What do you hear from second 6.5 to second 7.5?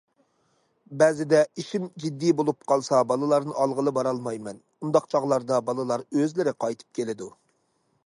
قايتىپ كېلىدۇ.